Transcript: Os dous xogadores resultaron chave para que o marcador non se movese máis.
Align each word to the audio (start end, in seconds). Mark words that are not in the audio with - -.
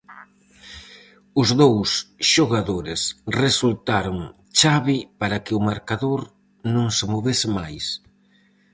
Os 1.41 1.49
dous 1.61 1.89
xogadores 2.33 3.01
resultaron 3.43 4.17
chave 4.59 4.97
para 5.19 5.41
que 5.45 5.53
o 5.59 5.65
marcador 5.69 6.21
non 6.73 6.87
se 6.97 7.05
movese 7.13 7.47
máis. 7.57 7.85